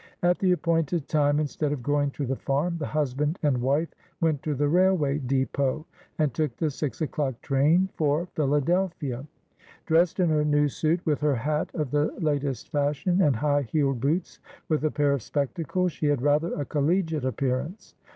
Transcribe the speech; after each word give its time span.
At 0.23 0.39
the 0.39 0.51
appoint 0.51 0.91
ed 0.93 1.07
time, 1.07 1.39
instead 1.39 1.71
of 1.71 1.83
going 1.83 2.09
to 2.17 2.25
the 2.25 2.35
farm, 2.35 2.79
the 2.79 2.87
husband 2.87 3.37
and 3.43 3.61
wife 3.61 3.89
went 4.19 4.41
to 4.41 4.55
the 4.55 4.67
railway 4.67 5.19
depot, 5.19 5.85
and 6.17 6.33
took 6.33 6.57
the 6.57 6.71
six 6.71 7.01
o'clock 7.01 7.39
train 7.43 7.87
for 7.97 8.25
Philadelphia. 8.33 9.27
Dressed 9.85 10.19
in 10.19 10.29
her 10.29 10.43
new 10.43 10.67
suit, 10.69 11.05
with 11.05 11.21
her 11.21 11.35
hat 11.35 11.69
of 11.75 11.91
the 11.91 12.05
latest 12.19 12.71
fashion, 12.71 13.21
and 13.21 13.35
high 13.35 13.61
heeled 13.61 14.01
boots, 14.01 14.39
with 14.69 14.83
a 14.85 14.89
pair 14.89 15.11
of 15.13 15.21
spectacles, 15.21 15.91
she 15.91 16.07
had 16.07 16.23
rather 16.23 16.51
a 16.59 16.65
collegiate 16.65 17.23
appearance. 17.25 17.93